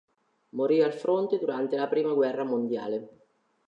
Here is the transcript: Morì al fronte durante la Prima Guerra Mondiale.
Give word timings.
Morì 0.55 0.81
al 0.81 0.93
fronte 0.93 1.37
durante 1.37 1.75
la 1.77 1.87
Prima 1.87 2.11
Guerra 2.13 2.43
Mondiale. 2.43 3.09